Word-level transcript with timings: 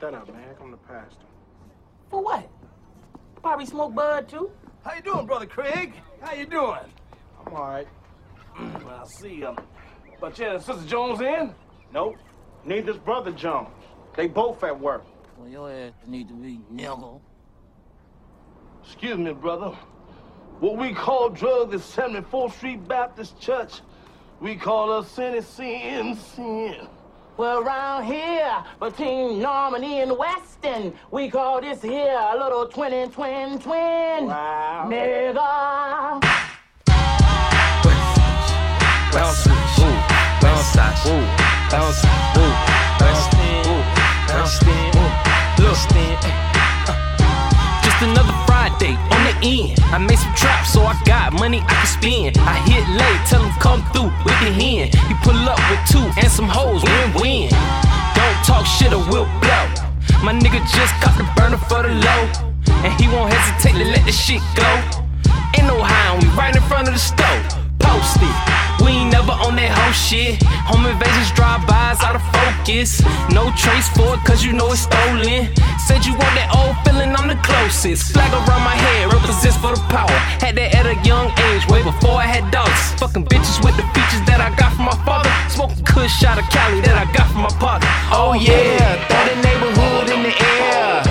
that 0.00 0.14
up, 0.14 0.28
man. 0.28 0.42
Here 0.42 0.54
come 0.58 0.70
the 0.70 0.76
pastor. 0.78 1.24
For 2.10 2.22
what? 2.22 2.48
Probably 3.42 3.66
smoke 3.66 3.94
bud 3.94 4.28
too. 4.28 4.50
How 4.84 4.94
you 4.94 5.02
doing, 5.02 5.26
brother 5.26 5.46
Craig? 5.46 5.94
How 6.20 6.34
you 6.34 6.46
doing? 6.46 6.80
I'm 7.46 7.54
all 7.54 7.68
right. 7.68 7.88
well, 8.58 9.02
I 9.02 9.06
see. 9.06 9.44
Um, 9.44 9.58
but 10.20 10.38
yeah, 10.38 10.58
Sister 10.58 10.86
Jones 10.86 11.20
in? 11.20 11.54
Nope. 11.92 12.16
Neither's 12.64 12.98
brother 12.98 13.32
Jones. 13.32 13.68
They 14.16 14.26
both 14.26 14.62
at 14.64 14.78
work. 14.78 15.04
Well, 15.38 15.48
your 15.48 15.70
ass 15.70 15.92
need 16.06 16.28
to 16.28 16.34
be 16.34 16.60
nimble. 16.70 17.22
Excuse 18.82 19.18
me, 19.18 19.32
brother. 19.32 19.76
What 20.60 20.76
we 20.76 20.92
call 20.92 21.30
drugs 21.30 21.74
at 21.74 21.80
74th 21.80 22.52
Street 22.52 22.86
Baptist 22.86 23.40
Church, 23.40 23.80
we 24.40 24.56
call 24.56 24.92
us 24.92 25.10
sin 25.10 25.40
sin, 25.42 26.16
sin. 26.16 26.88
Well, 27.40 27.60
around 27.62 28.04
here, 28.04 28.52
between 28.78 29.40
Normandie 29.40 30.00
and 30.00 30.12
Western, 30.12 30.92
we 31.10 31.30
call 31.30 31.62
this 31.62 31.80
here 31.80 32.20
a 32.20 32.36
little 32.36 32.66
twin 32.66 33.10
twin 33.12 33.58
twin. 33.58 34.26
Wow. 34.26 34.84
Nigga. 34.86 36.20
Bounce, 39.10 39.46
ooh, 39.46 39.96
bounce, 40.44 40.76
ooh, 40.76 41.24
bounce, 41.72 42.04
ooh, 42.36 42.52
bounce, 43.00 43.24
ooh, 43.40 43.80
bounce, 44.28 44.60
ooh, 44.60 45.00
look, 45.64 45.80
Just 47.80 48.02
another 48.02 48.36
Friday 48.44 49.00
on 49.16 49.20
the 49.24 49.34
end. 49.40 49.80
I 49.92 49.98
made 49.98 50.18
some 50.18 50.34
traps, 50.34 50.72
so 50.72 50.82
I 50.82 50.94
got 51.06 51.32
money 51.32 51.60
I 51.60 51.72
can 51.72 51.86
spend. 51.86 52.38
I 52.38 52.60
hit 52.68 52.84
late, 53.00 53.20
tell 53.32 53.42
him 53.42 53.52
come 53.60 53.80
through 53.92 54.12
with 54.28 54.38
the 54.44 54.52
hen. 54.52 54.92
He 55.08 55.14
pull 55.24 55.40
up 55.48 55.58
with 55.70 55.80
two 55.88 56.04
and 56.20 56.30
some 56.30 56.48
hoes, 56.48 56.84
win 56.84 56.92
win. 56.92 56.99
Don't 56.99 56.99
talk 56.99 56.99
shit 58.78 58.92
or 58.92 59.02
we'll 59.10 59.26
blow. 59.42 59.64
My 60.22 60.32
nigga 60.32 60.60
just 60.70 60.94
got 61.02 61.16
the 61.18 61.26
burner 61.34 61.58
for 61.68 61.82
the 61.82 61.90
low, 61.90 62.22
and 62.84 62.92
he 63.00 63.08
won't 63.08 63.32
hesitate 63.32 63.78
to 63.78 63.86
let 63.90 64.04
the 64.04 64.12
shit 64.12 64.42
go. 64.54 64.70
Ain't 65.58 65.66
no 65.66 65.82
high, 65.82 66.14
we 66.20 66.28
right 66.38 66.54
in 66.54 66.62
front 66.70 66.86
of 66.86 66.94
the 66.94 67.00
stove. 67.00 67.42
Post 67.80 68.22
it. 68.22 68.36
We 68.84 68.92
ain't 68.96 69.12
never 69.12 69.32
on 69.32 69.56
that 69.56 69.72
whole 69.72 69.92
shit. 69.92 70.42
Home 70.70 70.86
invasions, 70.86 71.32
drive-bys, 71.32 72.00
out 72.00 72.16
of 72.16 72.24
focus. 72.32 73.02
No 73.32 73.50
trace 73.56 73.88
for 73.92 74.14
it, 74.14 74.20
cause 74.24 74.44
you 74.44 74.52
know 74.52 74.70
it's 74.72 74.86
stolen. 74.86 75.50
Said 75.84 76.06
you 76.06 76.14
want 76.16 76.32
that 76.38 76.48
old 76.54 76.76
feeling, 76.84 77.12
I'm 77.12 77.28
the 77.28 77.36
closest. 77.42 78.12
Flag 78.12 78.30
around 78.32 78.62
my 78.62 78.76
head, 78.76 79.12
represents 79.12 79.56
for 79.58 79.74
the 79.74 79.82
power. 79.92 80.16
Had 80.40 80.56
that 80.56 80.76
at 80.76 80.86
a 80.86 80.96
young 81.04 81.28
age, 81.50 81.66
way 81.68 81.82
before 81.82 82.16
I 82.16 82.28
had 82.28 82.48
dogs. 82.52 82.94
Fucking 83.00 83.26
bitches 83.26 83.58
with 83.64 83.76
the 83.76 83.84
features 83.92 84.22
that 84.30 84.40
I 84.40 84.54
got 84.56 84.72
from 84.76 84.86
my 84.86 84.98
father. 85.04 85.32
Smoking 85.50 85.84
kush 85.84 86.24
out 86.24 86.38
of 86.38 86.46
Cali 86.48 86.80
that 86.86 86.96
I 86.96 87.04
got. 87.12 87.19
Oh 88.30 88.38
yeah, 88.38 88.94
throw 89.10 89.26
the 89.26 89.42
neighborhood 89.42 90.06
in 90.06 90.22
the 90.22 90.30
air. 90.30 91.02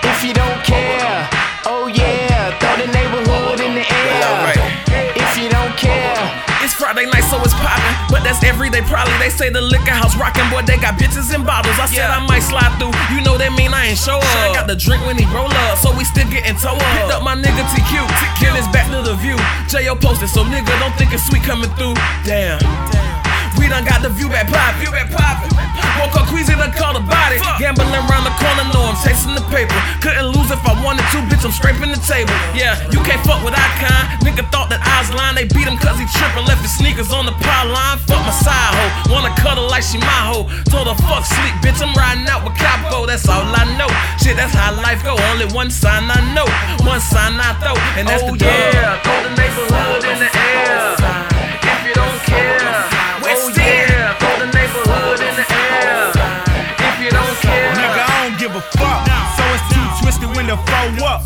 If 0.00 0.24
you 0.24 0.32
don't 0.32 0.64
care, 0.64 1.28
oh 1.68 1.92
yeah, 1.92 2.56
throw 2.56 2.72
the 2.80 2.88
neighborhood 2.88 3.60
in 3.60 3.76
the 3.76 3.84
air. 3.84 4.48
If 5.12 5.36
you 5.36 5.52
don't 5.52 5.76
care. 5.76 6.16
It's 6.64 6.72
Friday 6.72 7.04
night, 7.04 7.28
so 7.28 7.36
it's 7.44 7.52
poppin'. 7.52 7.92
But 8.08 8.24
that's 8.24 8.40
every 8.40 8.72
day, 8.72 8.80
probably. 8.80 9.12
They 9.20 9.28
say 9.28 9.52
the 9.52 9.60
liquor 9.60 9.92
house 9.92 10.16
rockin', 10.16 10.48
boy, 10.48 10.64
they 10.64 10.80
got 10.80 10.96
bitches 10.96 11.36
in 11.36 11.44
bottles. 11.44 11.76
I 11.76 11.84
said 11.84 12.08
I 12.08 12.24
might 12.24 12.40
slide 12.40 12.72
through. 12.80 12.96
You 13.12 13.20
know 13.20 13.36
that 13.36 13.52
mean 13.52 13.76
I 13.76 13.92
ain't 13.92 14.00
show 14.00 14.16
up. 14.16 14.24
I 14.24 14.56
got 14.56 14.64
the 14.64 14.74
drink 14.74 15.04
when 15.04 15.20
he 15.20 15.28
roll 15.36 15.52
up, 15.68 15.76
so 15.76 15.92
we 15.92 16.08
still 16.08 16.24
getting 16.32 16.56
toe 16.56 16.80
up. 16.80 16.92
Hit 16.96 17.12
up 17.12 17.20
my 17.20 17.36
nigga 17.36 17.60
TQ, 17.76 18.08
then 18.40 18.56
it's 18.56 18.72
back 18.72 18.88
to 18.88 19.04
the 19.04 19.12
view. 19.20 19.36
J.O. 19.68 20.00
posted, 20.00 20.32
so 20.32 20.40
nigga 20.48 20.72
don't 20.80 20.96
think 20.96 21.12
it's 21.12 21.28
sweet 21.28 21.44
coming 21.44 21.68
through. 21.76 21.92
Damn. 22.24 22.56
We 23.60 23.68
done 23.68 23.84
got 23.84 24.00
the 24.00 24.08
view 24.08 24.32
back 24.32 24.48
poppin'. 24.48 24.80
View 24.80 24.90
back 24.96 25.12
poppin'. 25.12 25.33
Woke 26.64 26.72
up 26.72 26.72
queasy, 26.72 26.72
done 26.72 26.72
called 26.72 26.96
a 26.96 27.04
body. 27.04 27.38
Gambling 27.58 27.92
around 27.92 28.24
the 28.24 28.34
corner, 28.40 28.64
no, 28.72 28.88
I'm 28.88 28.96
chasing 29.04 29.34
the 29.34 29.44
paper. 29.52 29.76
Couldn't 30.00 30.32
lose 30.32 30.50
if 30.50 30.60
I 30.64 30.72
wanted 30.84 31.04
to, 31.12 31.18
bitch, 31.28 31.44
I'm 31.44 31.52
scraping 31.52 31.90
the 31.90 32.00
table. 32.00 32.32
Yeah, 32.54 32.80
you 32.90 33.00
can't 33.04 33.20
fuck 33.24 33.44
with 33.44 33.54
Icon. 33.54 34.24
Nigga 34.24 34.48
thought 34.50 34.70
that 34.70 34.80
I 34.80 35.04
was 35.04 35.12
lying. 35.14 35.36
They 35.36 35.44
beat 35.44 35.68
him 35.68 35.76
cause 35.76 35.98
he 35.98 36.06
trippin'. 36.16 36.44
Left 36.46 36.62
his 36.62 36.72
sneakers 36.76 37.12
on 37.12 37.26
the 37.26 37.36
pile 37.44 37.68
line. 37.68 37.98
Fuck 38.08 38.24
my 38.24 38.34
side 38.34 38.72
hoe. 38.74 39.12
Wanna 39.12 39.32
cuddle 39.36 39.68
like 39.68 39.84
she 39.84 39.98
my 39.98 40.20
hoe. 40.32 40.48
Told 40.68 40.88
her 40.88 40.98
fuck 41.04 41.24
sleep, 41.24 41.54
bitch, 41.60 41.80
I'm 41.84 41.92
riding 41.94 42.26
out 42.28 42.44
with 42.44 42.56
Capo. 42.56 43.06
That's 43.06 43.28
all 43.28 43.44
I 43.44 43.64
know. 43.76 43.90
Shit, 44.20 44.36
that's 44.36 44.54
how 44.54 44.74
life 44.80 45.04
go. 45.04 45.16
Only 45.32 45.46
one 45.52 45.70
sign 45.70 46.08
I 46.10 46.20
know. 46.32 46.48
One 46.86 47.00
sign 47.00 47.36
I 47.40 47.54
throw, 47.60 47.76
and 47.98 48.08
that's 48.08 48.24
Oh 48.24 48.34
the 48.34 48.44
yeah, 48.44 49.00
throw 49.04 49.18
the 49.20 49.32
neighborhood 49.36 50.04
in 50.04 50.18
the 50.20 50.43
when 60.44 60.56
the 60.56 60.60
foe 60.68 61.06
up. 61.06 61.24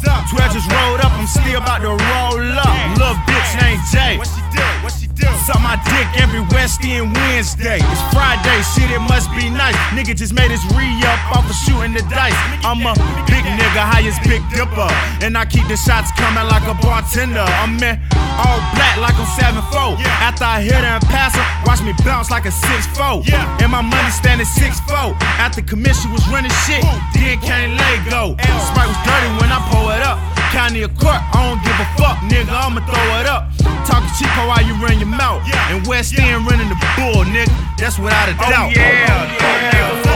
Just 0.49 0.71
rolled 0.71 1.01
up, 1.01 1.12
I'm 1.12 1.27
still 1.27 1.61
about 1.61 1.83
to 1.83 1.93
roll 1.93 2.41
up. 2.56 2.75
Little 2.97 3.19
bitch 3.27 3.51
named 3.61 3.83
Jay. 3.91 4.17
What 4.17 4.29
she 4.31 4.43
do? 4.55 4.65
What 4.83 4.93
she 4.95 5.06
do? 5.12 5.27
Suck 5.45 5.61
my 5.61 5.77
dick 5.91 6.06
every 6.23 6.41
West 6.55 6.81
End 6.83 7.12
Wednesday. 7.12 7.78
It's 7.83 8.03
Friday, 8.15 8.62
shit, 8.75 8.91
it 8.91 9.03
must 9.03 9.28
be 9.34 9.51
nice. 9.51 9.77
Nigga 9.93 10.17
just 10.17 10.33
made 10.33 10.51
his 10.51 10.65
re 10.73 10.89
up 11.05 11.37
off 11.37 11.45
of 11.51 11.57
shooting 11.57 11.93
the 11.93 12.03
dice. 12.09 12.39
I'm 12.65 12.81
a 12.87 12.95
big 13.28 13.45
nigga, 13.45 13.83
highest 13.83 14.23
big 14.25 14.43
dipper. 14.49 14.89
And 15.21 15.37
I 15.37 15.45
keep 15.45 15.67
the 15.69 15.77
shots 15.77 16.11
coming 16.17 16.47
like 16.49 16.65
a 16.65 16.75
bartender. 16.81 17.45
I'm 17.61 17.77
in 17.83 17.99
all 18.39 18.62
black 18.73 18.97
like 19.03 19.19
I'm 19.19 19.28
7'4. 19.37 20.01
After 20.23 20.45
I 20.45 20.62
hit 20.62 20.81
her 20.81 20.97
and 20.97 21.05
pass 21.11 21.34
her, 21.34 21.45
watch 21.67 21.78
bounce 22.19 22.31
like 22.33 22.47
a 22.47 22.51
6'4. 22.51 23.31
And 23.62 23.71
my 23.71 23.81
money 23.81 24.11
standing 24.11 24.47
6'4. 24.47 25.15
After 25.39 25.62
commission 25.62 26.11
was 26.11 26.27
running 26.29 26.51
shit, 26.67 26.83
then 27.15 27.39
can't 27.39 27.79
let 27.79 28.11
go. 28.11 28.34
Sprite 28.67 28.91
was 28.91 29.01
dirty 29.06 29.31
when 29.39 29.51
I 29.55 29.62
pull 29.71 29.87
it 29.95 30.03
up. 30.03 30.19
County 30.51 30.83
of 30.83 30.91
court, 30.99 31.23
I 31.31 31.47
don't 31.47 31.62
give 31.62 31.78
a 31.78 31.87
fuck, 31.95 32.19
nigga. 32.27 32.51
I'ma 32.51 32.83
throw 32.91 33.07
it 33.23 33.27
up. 33.27 33.47
Talking 33.87 34.11
Chico 34.19 34.49
while 34.51 34.65
you 34.67 34.75
run 34.83 34.99
your 34.99 35.09
mouth. 35.09 35.47
And 35.71 35.87
West 35.87 36.19
End 36.19 36.45
running 36.45 36.69
the 36.69 36.78
bull, 36.97 37.23
nigga. 37.23 37.55
That's 37.78 37.99
without 37.99 38.28
a 38.28 38.34
oh, 38.34 38.51
doubt. 38.51 38.75
yeah, 38.75 39.15
oh, 39.15 39.39
throw 39.39 40.03
the 40.03 40.08